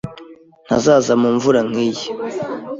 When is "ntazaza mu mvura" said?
0.65-1.59